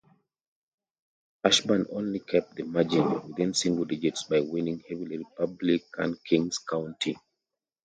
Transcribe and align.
Ashburn 1.43 1.85
only 1.91 2.21
kept 2.21 2.55
the 2.55 2.63
margin 2.63 3.27
within 3.27 3.53
single 3.53 3.85
digits 3.85 4.23
by 4.23 4.39
winning 4.39 4.83
heavily 4.89 5.19
Republican 5.19 6.17
Kings 6.27 6.57
County. 6.57 7.15